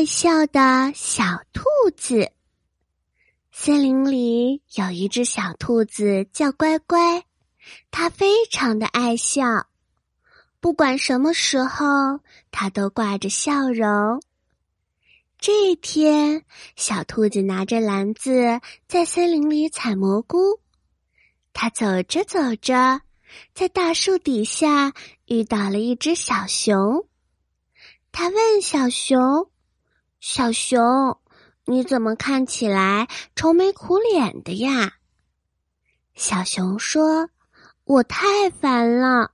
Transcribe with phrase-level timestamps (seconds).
[0.00, 1.64] 爱笑的小兔
[1.94, 2.32] 子。
[3.52, 7.22] 森林里有一只小兔子叫乖乖，
[7.90, 9.66] 它非常的爱笑，
[10.58, 12.20] 不管什么时候，
[12.50, 14.22] 它都挂着笑容。
[15.38, 16.46] 这一天，
[16.76, 18.58] 小兔子拿着篮子
[18.88, 20.60] 在森林里采蘑菇。
[21.52, 23.02] 它走着走着，
[23.52, 24.94] 在大树底下
[25.26, 27.06] 遇到了一只小熊。
[28.12, 29.49] 他问小熊
[30.20, 31.18] ：“小熊。”
[31.66, 33.06] 你怎么看起来
[33.36, 34.94] 愁眉苦脸的呀？
[36.14, 37.30] 小熊说
[37.84, 39.30] ：“我太烦了。”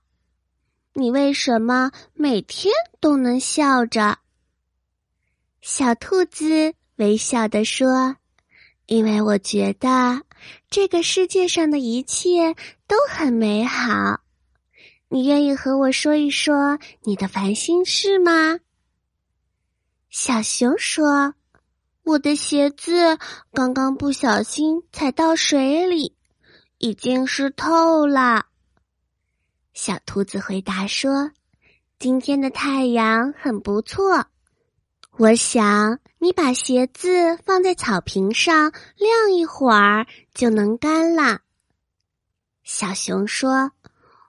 [0.93, 4.19] 你为什么每天都能笑着？
[5.61, 8.17] 小兔子微笑的说
[8.85, 10.21] ：“因为我觉得
[10.69, 12.53] 这个世界上的一切
[12.85, 14.19] 都很美好。”
[15.09, 18.59] 你愿意和我说一说你的烦心事吗？
[20.19, 21.35] 小熊说。
[22.03, 23.19] 我的鞋子
[23.53, 26.15] 刚刚不小心踩到水里，
[26.79, 28.47] 已经湿透了。
[29.75, 31.29] 小兔子回答说
[31.99, 34.25] ：“今天的太阳很不错，
[35.17, 41.41] 我想你把鞋子放在草坪上晾一会儿就能干了。”
[42.65, 43.71] 小熊说：“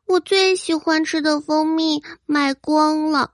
[0.05, 3.33] 我最喜欢吃的蜂蜜卖光了，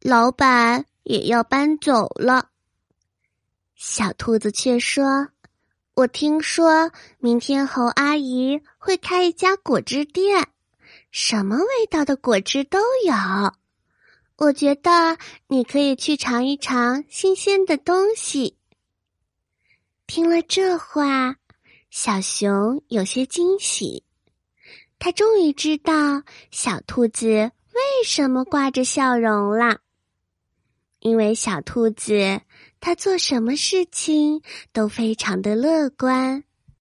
[0.00, 2.50] 老板也要搬走了。”
[3.76, 5.28] 小兔子却说
[5.94, 10.48] ：“我听说明天猴阿姨会开一家果汁店，
[11.10, 13.14] 什么味道的果汁都有。
[14.36, 15.16] 我觉得
[15.46, 18.56] 你可以去尝一尝新鲜的东西。”
[20.06, 21.36] 听了这话，
[21.90, 24.04] 小熊有些惊喜，
[24.98, 29.78] 他终于知道小兔子为什么挂着笑容了，
[31.04, 32.40] 因为小兔子。
[32.84, 36.44] 它做什么事情都非常的乐观。